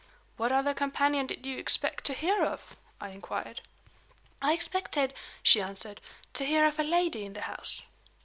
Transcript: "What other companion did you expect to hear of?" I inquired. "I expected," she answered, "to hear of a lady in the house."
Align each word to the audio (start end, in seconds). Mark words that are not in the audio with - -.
"What 0.35 0.51
other 0.51 0.73
companion 0.73 1.27
did 1.27 1.45
you 1.45 1.59
expect 1.59 2.05
to 2.05 2.15
hear 2.15 2.43
of?" 2.43 2.75
I 2.99 3.09
inquired. 3.09 3.61
"I 4.41 4.53
expected," 4.53 5.13
she 5.43 5.61
answered, 5.61 6.01
"to 6.33 6.43
hear 6.43 6.65
of 6.65 6.79
a 6.79 6.83
lady 6.83 7.23
in 7.23 7.33
the 7.33 7.41
house." 7.41 7.83